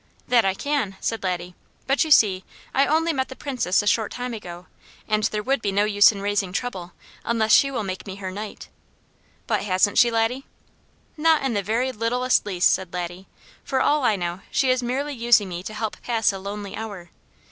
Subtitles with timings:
[0.27, 1.53] "That I can!" said Laddie.
[1.85, 4.65] "But you see, I only met the Princess a short time ago,
[5.07, 6.93] and there would be no use in raising trouble,
[7.23, 8.67] unless she will make me her Knight!"
[9.45, 10.47] "But hasn't she, Laddie?"
[11.17, 13.27] "Not in the very littlest least," said Laddie.
[13.63, 17.11] "For all I know, she is merely using me to help pass a lonely hour.